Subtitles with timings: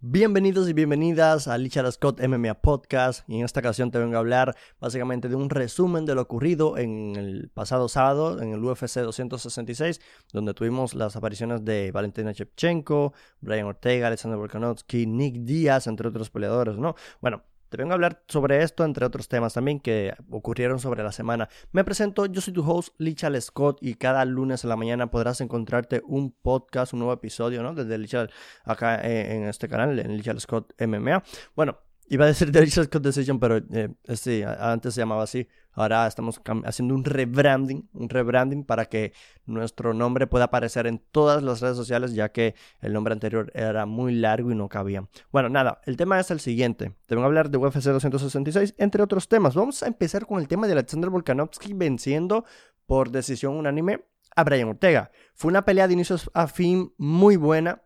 [0.00, 4.20] Bienvenidos y bienvenidas a Lichard Scott MMA Podcast y en esta ocasión te vengo a
[4.20, 9.00] hablar básicamente de un resumen de lo ocurrido en el pasado sábado en el UFC
[9.00, 10.00] 266
[10.32, 16.30] donde tuvimos las apariciones de Valentina Shevchenko, Brian Ortega, Alexander Volkanovski, Nick Díaz, entre otros
[16.30, 16.94] peleadores, ¿no?
[17.20, 21.12] Bueno, te vengo a hablar sobre esto, entre otros temas también que ocurrieron sobre la
[21.12, 21.48] semana.
[21.72, 25.40] Me presento, yo soy tu host, Lichal Scott, y cada lunes en la mañana podrás
[25.40, 27.74] encontrarte un podcast, un nuevo episodio, ¿no?
[27.74, 28.30] Desde Lichal,
[28.64, 31.22] acá eh, en este canal, en Lichal Scott MMA.
[31.54, 31.78] Bueno,
[32.10, 35.46] Iba a decir Delicious Scott Decision, pero eh, sí, antes se llamaba así.
[35.72, 39.12] Ahora estamos haciendo un rebranding, un rebranding para que
[39.46, 43.86] nuestro nombre pueda aparecer en todas las redes sociales, ya que el nombre anterior era
[43.86, 45.06] muy largo y no cabía.
[45.30, 46.94] Bueno, nada, el tema es el siguiente.
[47.06, 49.54] Te voy a hablar de UFC 266, entre otros temas.
[49.54, 52.44] Vamos a empezar con el tema de Alexander Volkanovski venciendo
[52.86, 55.12] por decisión unánime a Brian Ortega.
[55.34, 57.82] Fue una pelea de inicios a fin muy buena.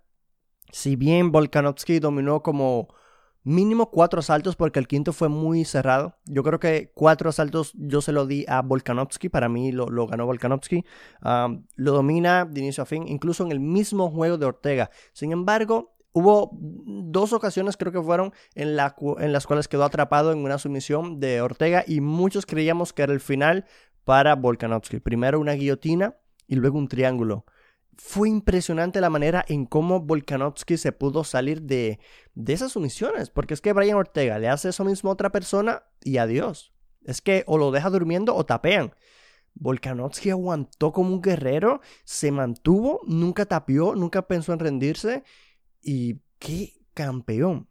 [0.70, 2.89] Si bien Volkanovski dominó como
[3.45, 6.17] mínimo cuatro asaltos porque el quinto fue muy cerrado.
[6.27, 10.27] Yo creo que cuatro asaltos yo se lo di a Volkanovski, para mí lo, ganó
[10.27, 10.84] Volkanovski.
[11.77, 14.91] lo domina de inicio a fin, incluso en el mismo juego de Ortega.
[15.12, 18.77] Sin embargo, hubo dos ocasiones creo que fueron en,
[19.19, 23.12] en las cuales quedó atrapado en una sumisión de Ortega y muchos creíamos que era
[23.12, 23.64] el final
[24.05, 25.00] para Volkanovski.
[25.00, 27.45] Primero una guillotina y luego un triángulo
[27.97, 32.01] fue impresionante la manera en cómo Volkanovski se pudo salir de,
[32.35, 33.31] de esas sumisiones.
[33.31, 36.73] Porque es que Brian Ortega le hace eso mismo a otra persona y adiós.
[37.05, 38.95] Es que o lo deja durmiendo o tapean.
[39.55, 45.25] Volkanovski aguantó como un guerrero, se mantuvo, nunca tapió, nunca pensó en rendirse.
[45.83, 47.69] Y qué campeón.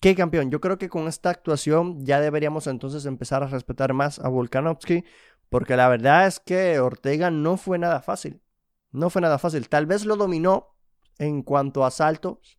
[0.00, 0.50] Qué campeón.
[0.50, 5.04] Yo creo que con esta actuación ya deberíamos entonces empezar a respetar más a Volkanovski.
[5.48, 8.40] Porque la verdad es que Ortega no fue nada fácil.
[8.90, 9.68] No fue nada fácil.
[9.68, 10.74] Tal vez lo dominó
[11.18, 12.58] en cuanto a saltos,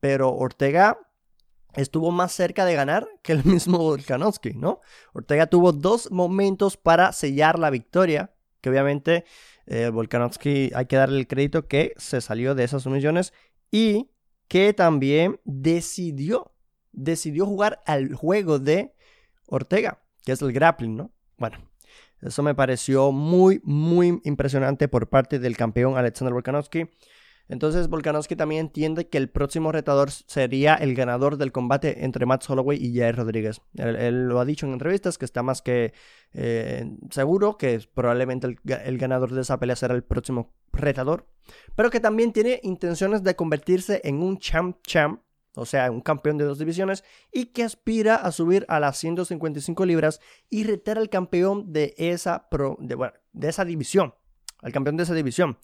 [0.00, 0.98] pero Ortega
[1.74, 4.80] estuvo más cerca de ganar que el mismo Volkanovski, ¿no?
[5.12, 9.24] Ortega tuvo dos momentos para sellar la victoria, que obviamente
[9.66, 13.32] eh, Volkanovski hay que darle el crédito que se salió de esas sumisiones
[13.70, 14.10] y
[14.48, 16.54] que también decidió,
[16.92, 18.94] decidió jugar al juego de
[19.46, 21.12] Ortega, que es el grappling, ¿no?
[21.38, 21.58] Bueno,
[22.24, 26.88] eso me pareció muy, muy impresionante por parte del campeón Alexander Volkanovski.
[27.46, 32.48] Entonces Volkanovski también entiende que el próximo retador sería el ganador del combate entre Matt
[32.48, 33.60] Holloway y Jair Rodríguez.
[33.74, 35.92] Él, lo ha dicho en entrevistas que está más que
[36.32, 41.26] eh, seguro que probablemente el, el, ganador de esa pelea será el próximo retador,
[41.76, 45.20] pero que también tiene intenciones de convertirse en un champ champ
[45.56, 49.84] o sea, un campeón de dos divisiones, y que aspira a subir a las 155
[49.86, 50.20] libras
[50.50, 54.14] y retar al campeón de esa, pro, de, bueno, de esa división,
[54.60, 55.58] al campeón de esa división.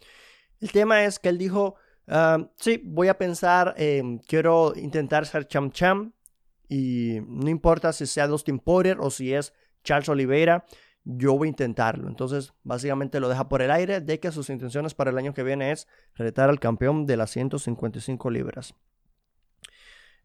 [0.60, 1.74] El tema es que él dijo,
[2.08, 3.74] ah, sí, voy a pensar,
[4.26, 6.14] quiero intentar ser champ champ,
[6.68, 9.52] y no importa si sea Dustin Poirier o si es
[9.82, 10.64] Charles Oliveira,
[11.02, 12.08] yo voy a intentarlo.
[12.08, 15.42] Entonces, básicamente lo deja por el aire de que sus intenciones para el año que
[15.42, 18.74] viene es retar al campeón de las 155 libras.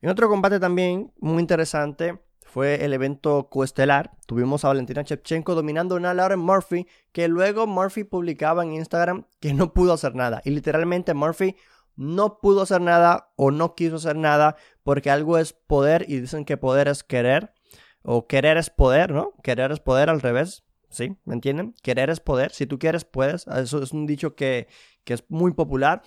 [0.06, 4.12] En otro combate también muy interesante fue el evento coestelar.
[4.28, 9.56] Tuvimos a Valentina Shevchenko dominando a Lauren Murphy, que luego Murphy publicaba en Instagram que
[9.56, 10.44] no pudo hacer nada.
[10.46, 11.56] Y literalmente Murphy
[11.96, 16.46] no pudo hacer nada o no quiso hacer nada porque algo es poder y dicen
[16.46, 17.56] que poder es querer.
[18.04, 19.34] O querer es poder, ¿no?
[19.42, 20.66] Querer es poder al revés.
[20.88, 21.18] ¿Sí?
[21.26, 21.74] ¿Me entienden?
[21.82, 22.52] Querer es poder.
[22.52, 23.48] Si tú quieres, puedes.
[23.48, 24.68] Eso es un dicho que,
[25.04, 26.04] que es muy popular.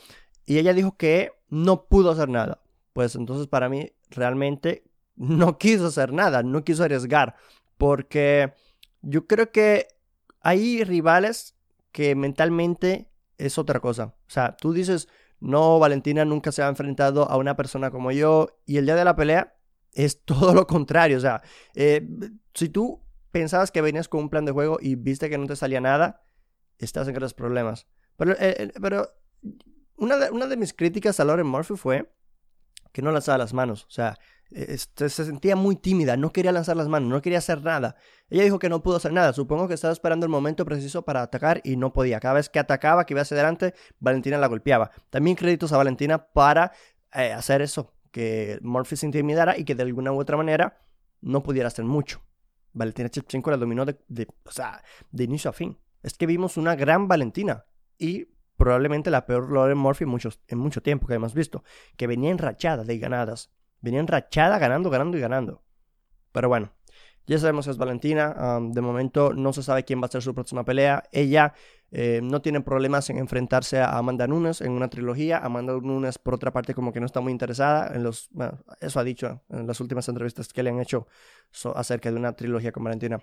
[0.46, 2.60] Y ella dijo que no pudo hacer nada
[2.98, 4.82] pues entonces para mí realmente
[5.14, 7.36] no quiso hacer nada, no quiso arriesgar,
[7.76, 8.54] porque
[9.02, 9.86] yo creo que
[10.40, 11.54] hay rivales
[11.92, 14.16] que mentalmente es otra cosa.
[14.26, 15.06] O sea, tú dices,
[15.38, 19.04] no, Valentina nunca se ha enfrentado a una persona como yo y el día de
[19.04, 19.54] la pelea
[19.92, 21.18] es todo lo contrario.
[21.18, 21.40] O sea,
[21.76, 22.04] eh,
[22.52, 25.54] si tú pensabas que venías con un plan de juego y viste que no te
[25.54, 26.24] salía nada,
[26.78, 27.86] estás en grandes problemas.
[28.16, 29.08] Pero, eh, eh, pero
[29.98, 32.12] una, de, mis críticas a Lauren Murphy fue
[32.98, 33.84] que no lanzaba las manos.
[33.84, 34.18] O sea,
[34.50, 37.94] se sentía muy tímida, no quería lanzar las manos, no quería hacer nada.
[38.28, 39.32] Ella dijo que no pudo hacer nada.
[39.32, 42.18] Supongo que estaba esperando el momento preciso para atacar y no podía.
[42.18, 44.90] Cada vez que atacaba, que iba hacia adelante, Valentina la golpeaba.
[45.10, 46.72] También créditos a Valentina para
[47.14, 50.80] eh, hacer eso, que Murphy se intimidara y que de alguna u otra manera
[51.20, 52.20] no pudiera hacer mucho.
[52.72, 55.78] Valentina Chepchenko la dominó de, o sea, de inicio a fin.
[56.02, 57.64] Es que vimos una gran Valentina
[57.96, 58.26] y
[58.58, 61.64] probablemente la peor Lauren Murphy en, muchos, en mucho tiempo que hemos visto,
[61.96, 63.50] que venía enrachada de ganadas,
[63.80, 65.62] venía enrachada ganando, ganando y ganando.
[66.32, 66.72] Pero bueno,
[67.26, 68.58] Ya sabemos que es Valentina.
[68.60, 71.04] de momento no se sabe quién va a ser su próxima pelea.
[71.12, 71.52] Ella
[71.90, 75.38] eh, no tiene problemas en enfrentarse a Amanda Nunes en una trilogía.
[75.38, 78.30] Amanda Nunes, por otra parte, como que no está muy interesada en los...
[78.80, 81.06] eso ha dicho en las últimas entrevistas que le han hecho
[81.74, 83.18] acerca de una trilogía con Valentina.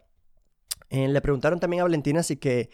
[0.90, 2.70] Eh, le preguntaron también a Valentina si que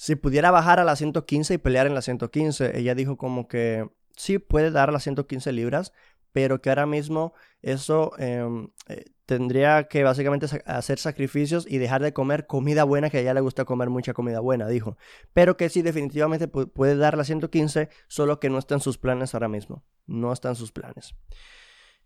[0.00, 2.78] si pudiera bajar a la 115 y pelear en la 115.
[2.78, 3.86] Ella dijo como que
[4.16, 5.92] sí puede dar las 115 libras,
[6.32, 12.14] pero que ahora mismo eso em, eh, tendría que básicamente hacer sacrificios y dejar de
[12.14, 14.96] comer comida buena, que a ella le gusta comer mucha comida buena, dijo.
[15.34, 19.34] Pero que sí, definitivamente puede dar la 115, solo que no está en sus planes
[19.34, 19.84] ahora mismo.
[20.06, 21.14] No está en sus planes.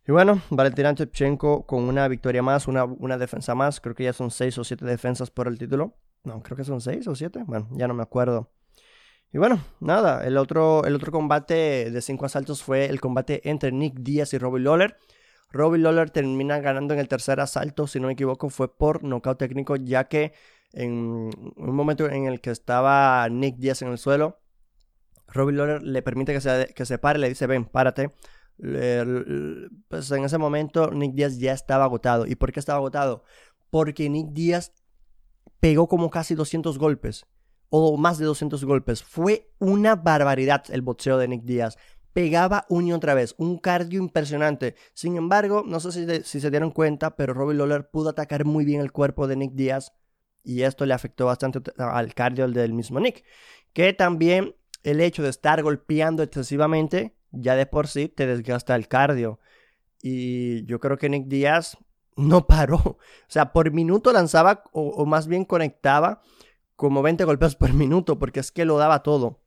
[0.05, 3.81] Y bueno, Valentina Shevchenko con una victoria más, una, una defensa más.
[3.81, 5.97] Creo que ya son 6 o 7 defensas por el título.
[6.25, 7.45] No, creo que son 6 o 7.
[7.47, 8.51] Bueno, ya no me acuerdo.
[9.33, 13.73] Y bueno, nada, el otro, el otro combate de 5 asaltos fue el combate entre
[13.73, 14.97] Nick Díaz y Robbie Lawler.
[15.51, 19.39] Robbie Lawler termina ganando en el tercer asalto, si no me equivoco, fue por nocaut
[19.39, 20.33] técnico, ya que
[20.73, 24.41] en un momento en el que estaba Nick Díaz en el suelo,
[25.29, 28.11] Robbie Lawler le permite que se, que se pare, le dice, ven, párate.
[29.89, 32.27] pues en ese momento Nick Díaz ya estaba agotado.
[32.27, 33.25] ¿Y por qué estaba agotado?
[33.71, 34.73] Porque Nick Díaz
[35.65, 37.25] pegó como casi 200 golpes,
[37.71, 39.03] o más de 200 golpes.
[39.03, 41.79] Fue una barbaridad el boxeo de Nick Díaz
[42.13, 44.75] pegaba una y otra vez, un cardio impresionante.
[44.93, 48.83] Sin embargo, no sé si, se dieron cuenta, pero Robbie Lawler pudo atacar muy bien
[48.83, 49.95] el cuerpo de Nick Díaz
[50.43, 53.25] y esto le afectó bastante al cardio del mismo Nick.
[53.73, 58.87] Que también el hecho de estar golpeando excesivamente ya de por sí te desgasta el
[58.87, 59.41] cardio.
[60.03, 61.79] Y yo creo que Nick Díaz
[62.17, 62.77] no paró.
[62.77, 66.21] O sea, por minuto lanzaba o más bien conectaba
[66.77, 69.41] como 20 golpes por minuto porque es que lo daba todo.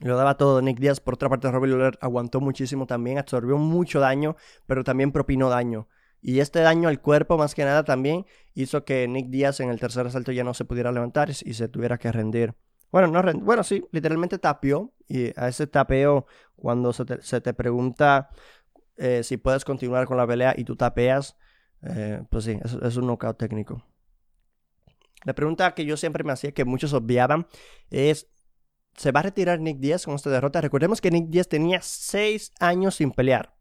[0.00, 1.00] Lo daba todo Nick Díaz.
[1.00, 4.36] Por otra parte, Robbie Lawler aguantó muchísimo también, absorbió mucho daño,
[4.66, 5.88] pero también propinó daño.
[6.20, 9.80] Y este daño al cuerpo, más que nada, también hizo que Nick Díaz en el
[9.80, 12.54] tercer asalto ya no se pudiera levantar y se tuviera que rendir.
[12.90, 14.92] Bueno, no bueno, sí, literalmente tapió.
[15.08, 17.04] Y a ese tapeo, cuando se
[17.40, 18.30] te, pregunta
[18.96, 21.36] eh, si puedes continuar con la pelea y tú tapeas,
[21.82, 23.84] eh, pues sí, es, es un knockout técnico.
[25.24, 27.46] La pregunta que yo siempre me hacía, que muchos obviaban,
[27.90, 28.28] es
[28.98, 30.60] se va a retirar Nick Díaz con esta derrota.
[30.60, 33.54] Recordemos que Nick Díaz tenía seis años sin pelear.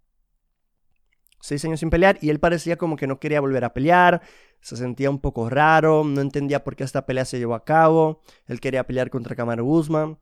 [1.41, 4.21] Seis años sin pelear y él parecía como que no quería volver a pelear.
[4.61, 8.21] Se sentía un poco raro, no entendía por qué esta pelea se llevó a cabo.
[8.47, 10.17] Él quería pelear contra Kamaru Guzmán.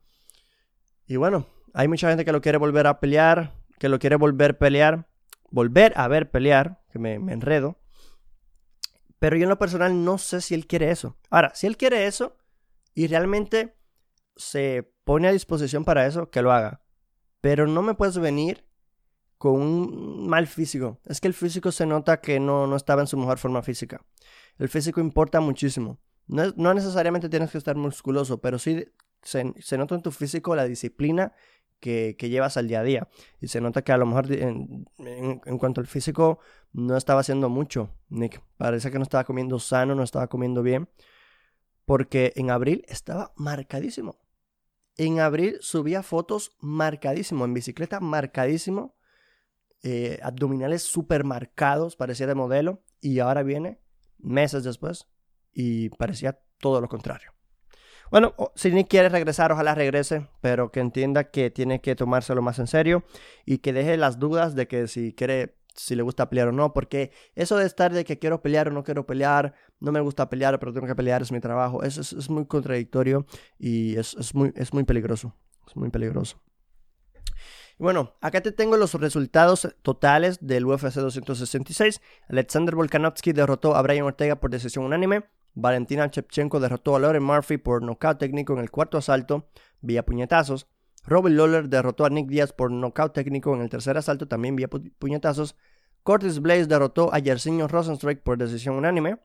[1.06, 4.50] Y bueno, hay mucha gente que lo quiere volver a pelear, que lo quiere volver
[4.50, 5.08] a pelear,
[5.50, 7.78] volver a ver pelear, que me, me enredo.
[9.18, 11.16] Pero yo en lo personal no sé si él quiere eso.
[11.30, 12.36] Ahora, si él quiere eso
[12.94, 13.76] y realmente
[14.36, 16.82] se pone a disposición para eso, que lo haga.
[17.40, 18.66] Pero no me puedes venir
[19.38, 21.00] con un mal físico.
[21.06, 24.04] Es que el físico se nota que no, no estaba en su mejor forma física.
[24.58, 26.00] El físico importa muchísimo.
[26.26, 28.84] No, no necesariamente tienes que estar musculoso, pero sí
[29.22, 31.32] se, se nota en tu físico la disciplina
[31.80, 33.08] que, llevas al día a día.
[33.40, 34.86] Y se nota que a lo mejor en,
[35.58, 36.38] cuanto al físico
[36.72, 38.42] no estaba haciendo mucho, Nick.
[38.56, 40.88] Parece que no estaba comiendo sano, no estaba comiendo bien.
[41.84, 44.18] Porque en abril estaba marcadísimo.
[44.96, 48.96] En abril subía fotos marcadísimo, en bicicleta marcadísimo,
[49.82, 53.78] eh, abdominales súper marcados, parecía de modelo, y ahora viene
[54.18, 55.06] meses después
[55.52, 57.35] y parecía todo lo contrario.
[58.10, 62.58] Bueno, si ni quiere regresar, ojalá regrese, pero que entienda que tiene que tomárselo más
[62.58, 63.04] en serio
[63.44, 66.72] y que deje las dudas de que si quiere si le gusta pelear o no,
[66.72, 70.28] porque eso de estar de que quiero pelear o no quiero pelear, no me gusta
[70.28, 73.26] pelear, pero tengo que pelear, es mi trabajo, eso es, muy contradictorio
[73.58, 75.34] y es, muy, es muy peligroso,
[75.66, 76.40] es muy peligroso.
[77.78, 82.00] Bueno, acá te tengo los resultados totales del UFC 266.
[82.28, 85.24] Alexander Volkanovski derrotó a Brian Ortega por decisión unánime.
[85.56, 89.48] Valentina Shevchenko derrotó a Lauren Murphy por nocaut técnico en el cuarto asalto
[89.80, 90.68] vía puñetazos.
[91.06, 94.68] Robin Lawler derrotó a Nick Diaz por nocaut técnico en el tercer asalto, también vía
[94.68, 95.56] puñetazos.
[96.02, 99.18] Curtis Blaze derrotó a Yersinio Rosenstrike por decisión unánime.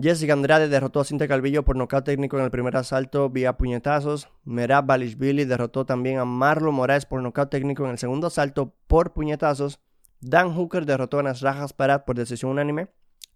[0.00, 4.30] Jessica Andrade derrotó a Cinta Calvillo por nocaut técnico en el primer asalto vía puñetazos.
[4.44, 9.12] Merab Balishvili derrotó también a Marlon Moraes por nocaut técnico en el segundo asalto por
[9.12, 9.78] puñetazos.
[10.20, 12.88] Dan Hooker derrotó a Nasrajas Parad por decisión unánime.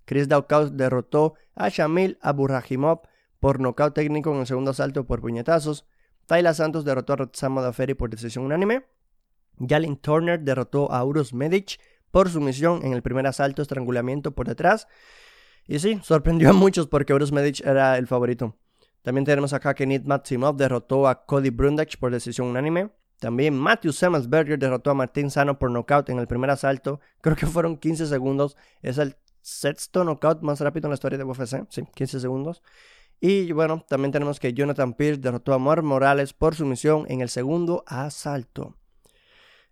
[0.08, 3.02] Chris Daukaus derrotó a Shamil Aburrahimov
[3.40, 5.84] por nocaut técnico en el segundo asalto por puñetazos.
[6.24, 8.86] Tayla Santos derrotó a Rotzamo Daferi por decisión unánime.
[9.60, 11.78] Jalin Turner derrotó a Urus Medic
[12.10, 14.88] por sumisión en el primer asalto, estrangulamiento por detrás.
[15.66, 18.56] Y sí, sorprendió a muchos porque Urus Medic era el favorito.
[19.02, 22.88] También tenemos acá que Nid Maximov derrotó a Cody Brundage por decisión unánime.
[23.20, 26.98] También Matthew Semmelsberger derrotó a Martín Sano por nocaut en el primer asalto.
[27.20, 28.56] Creo que fueron 15 segundos.
[28.80, 29.16] Es el
[29.48, 32.62] sexto knockout más rápido en la historia de UFC, sí, 15 segundos.
[33.20, 37.28] Y bueno, también tenemos que Jonathan Pierce derrotó a Mar Morales por sumisión en el
[37.28, 38.76] segundo asalto.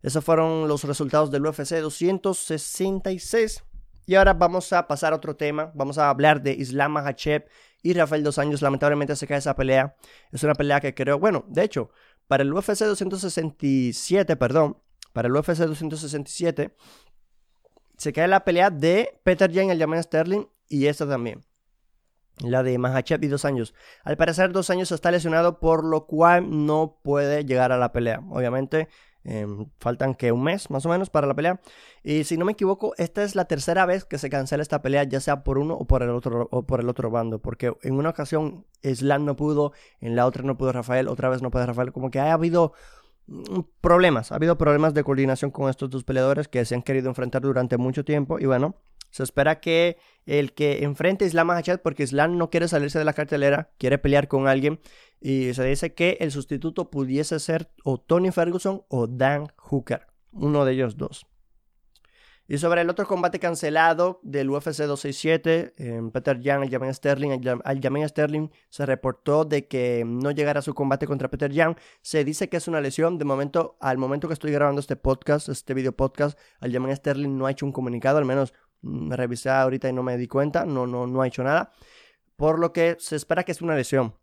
[0.02, 3.64] Esos fueron los resultados del UFC 266.
[4.06, 5.72] Y ahora vamos a pasar a otro tema.
[5.74, 7.48] Vamos a hablar de Islam Makhachev
[7.82, 8.62] y Rafael Dos Años.
[8.62, 9.96] Lamentablemente se cae esa pelea.
[10.32, 11.90] Es una pelea que creo, bueno, de hecho,
[12.28, 14.78] para el UFC 267, perdón,
[15.12, 16.76] para el UFC 267,
[17.96, 21.44] se cae la pelea de Peter Jan el Sterling y esta también.
[22.40, 23.74] La de Mahachev y dos años.
[24.04, 28.20] Al parecer, dos años está lesionado, por lo cual no puede llegar a la pelea.
[28.28, 28.88] Obviamente,
[29.24, 31.60] em, faltan que un mes más o menos para la pelea.
[32.02, 35.04] Y si no me equivoco, esta es la tercera vez que se cancela esta pelea,
[35.04, 37.40] ya sea por uno o por el otro, o por el otro bando.
[37.40, 41.40] Porque en una ocasión Islam no pudo, en la otra no pudo Rafael, otra vez
[41.40, 41.92] no puede Rafael.
[41.92, 42.74] Como que ha habido
[43.80, 47.42] problemas, ha habido problemas de coordinación con estos dos peleadores que se han querido enfrentar
[47.42, 48.38] durante mucho tiempo.
[48.38, 48.76] Y bueno,
[49.10, 53.04] se espera que el que enfrente a Islam Makhachev, porque Islam no quiere salirse de
[53.04, 54.80] la cartelera, quiere pelear con alguien.
[55.20, 60.64] Y se dice que el sustituto pudiese ser o Tony Ferguson o Dan Hooker, uno
[60.64, 61.26] de ellos dos.
[62.48, 68.08] Y sobre el otro combate cancelado del UFC 267, en Peter Jan, Aljamain Sterling, Aljamain
[68.08, 71.76] Sterling se reportó de que no llegará a su combate contra Peter Jan.
[72.02, 73.18] Se dice que es una lesión.
[73.18, 77.46] De momento, al momento que estoy grabando este podcast, este video podcast, Aljamain Sterling no
[77.46, 80.86] ha hecho un comunicado, al menos me revisé ahorita y no me di cuenta, no,
[80.86, 81.72] no, no ha hecho nada.
[82.36, 84.14] Por lo que se espera que es una lesión.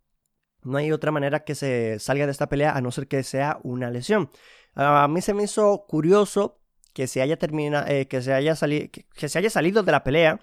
[0.62, 3.60] No hay otra manera que se salga de esta pelea a no ser que sea
[3.64, 4.32] una lesión.
[4.76, 6.63] A mí se me hizo curioso
[6.94, 10.40] que se haya terminado, eh, que, se haya que, se haya salido de la pelea.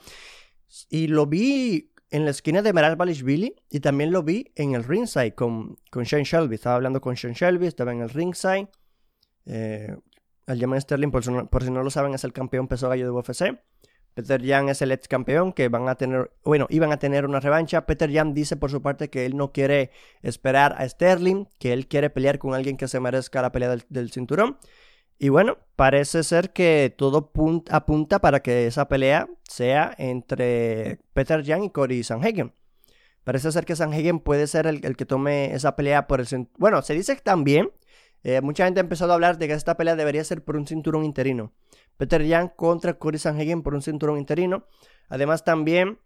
[0.89, 4.85] Y lo vi en la esquina de Meral Balishvili y también lo vi en el
[4.85, 6.55] ringside con, con Shane Shelby.
[6.57, 8.69] Estaba hablando con Shane Shelby, estaba en el ringside.
[9.47, 9.97] Eh,
[10.47, 13.59] el Sterling, por, por, si no lo saben, es el campeón peso gallo de UFC.
[14.15, 17.41] Peter Jan es el ex campeón que van a tener, bueno, iban a tener una
[17.41, 17.87] revancha.
[17.87, 19.91] Peter Jan dice por su parte que él no quiere
[20.23, 24.11] esperar a Sterling, que él quiere pelear con alguien que se merezca la pelea del,
[24.11, 24.59] cinturón.
[25.23, 27.31] Y bueno, parece ser que todo
[27.71, 32.55] apunta para que esa pelea sea entre Peter Jan y Cory Sanhagen.
[33.23, 36.57] Parece ser que Sanhagen puede ser el, que tome esa pelea por el cinturón.
[36.59, 37.71] Bueno, se dice también,
[38.25, 40.67] eh, mucha gente ha empezado a hablar de que esta pelea debería ser por un
[40.67, 41.53] cinturón interino.
[41.99, 44.69] Peter Jan contra Cory Sanhagen por un cinturón interino.
[45.11, 45.99] Además también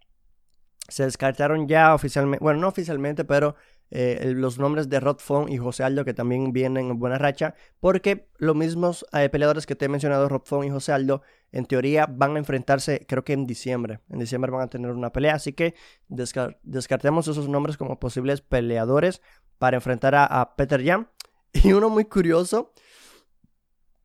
[0.89, 3.55] se descartaron ya oficialmente, bueno, no oficialmente, pero
[3.91, 7.55] eh, los nombres de Rod Fong y José Aldo que también vienen en buena racha,
[7.81, 11.23] porque los mismos eh, peleadores que te he mencionado, Rod Fong y José Aldo,
[11.53, 14.01] en teoría van a enfrentarse, creo que en diciembre.
[14.11, 15.75] En diciembre van a tener una pelea, así que
[16.09, 19.23] descartemos esos nombres como posibles peleadores
[19.59, 21.09] para enfrentar a, a Peter Jan.
[21.63, 22.73] Y uno muy curioso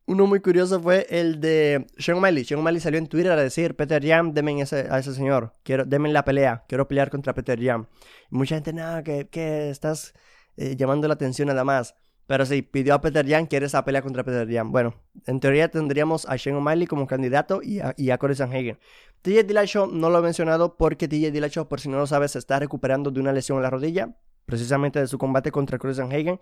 [0.09, 2.43] uno muy curioso fue el de Sean O'Malley.
[2.43, 4.63] Sean O'Malley salió en Twitter a decir, Peter Jam, denme a
[4.97, 5.53] ese señor.
[5.61, 6.63] Quiero, denme la pelea.
[6.67, 7.85] Quiero pelear contra Peter Jam.
[8.31, 10.15] mucha gente, nada, que, estás
[10.57, 11.95] eh, llamando la atención nada más.
[12.25, 14.71] Pero sí, pidió a Peter Jan, quiere esa pelea contra Peter Jan.
[14.71, 14.95] Bueno,
[15.27, 18.79] en teoría tendríamos a Sean O'Malley como candidato y a, y a Corey Sanhagen.
[19.21, 22.39] TJ Dillashaw no lo he mencionado porque TJ Dillashaw, por si no lo sabes, se
[22.39, 24.15] está recuperando de una lesión en la rodilla
[24.49, 26.39] precisamente de su combate contra Hagen.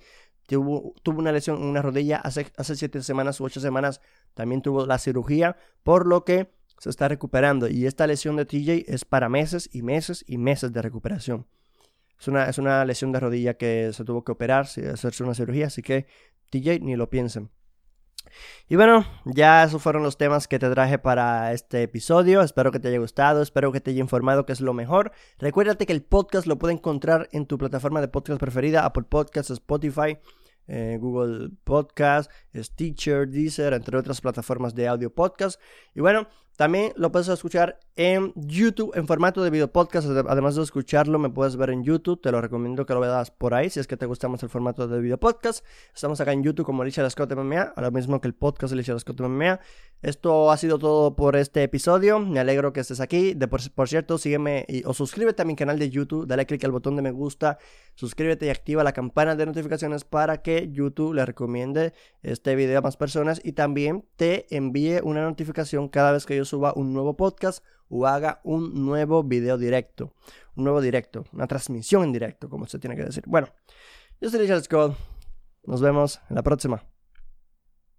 [0.47, 3.99] Tuvo, tuvo una lesión en una rodilla hace, hace siete semanas u ocho semanas.
[4.33, 6.49] También tuvo la cirugía, por lo que
[6.79, 7.67] se está recuperando.
[7.67, 11.47] Y esta lesión de TJ es para meses y meses y meses de recuperación.
[12.17, 15.67] Es una, es una lesión de rodilla que se tuvo que operar, hacerse una cirugía,
[15.67, 16.07] así que
[16.49, 17.51] TJ ni lo piensen.
[18.67, 22.41] Y bueno, ya esos fueron los temas que te traje para este episodio.
[22.41, 25.12] Espero que te haya gustado, espero que te haya informado que es lo mejor.
[25.39, 29.51] Recuérdate que el podcast lo puedes encontrar en tu plataforma de podcast preferida, Apple Podcasts,
[29.51, 30.17] Spotify,
[30.67, 35.60] eh, Google Podcast, Stitcher, Deezer, entre otras plataformas de audio podcast.
[35.96, 40.07] Y bueno, también lo puedes escuchar en YouTube en formato de video podcast.
[40.07, 42.19] Además de escucharlo, me puedes ver en YouTube.
[42.19, 44.49] Te lo recomiendo que lo veas por ahí si es que te gusta más el
[44.49, 45.63] formato de video podcast.
[45.93, 48.99] Estamos acá en YouTube como Richard Scott MMA, lo mismo que el podcast de Richard
[48.99, 49.59] Scott MMA.
[50.01, 52.19] Esto ha sido todo por este episodio.
[52.19, 53.35] Me alegro que estés aquí.
[53.35, 56.27] De por, cierto, sígueme o suscríbete a mi canal de YouTube.
[56.27, 57.59] Dale click al botón de me gusta.
[57.93, 62.81] Suscríbete y activa la campana de notificaciones para que YouTube le recomiende este video a
[62.81, 67.16] más personas y también te envíe una notificación cada vez que yo suba un nuevo
[67.16, 70.13] podcast o haga un nuevo video directo.
[70.56, 73.24] Un nuevo directo, una transmisión en directo, como se tiene que decir.
[73.27, 73.48] Bueno,
[74.20, 74.98] yo soy Richard Scott.
[75.66, 76.97] Nos vemos en la próxima.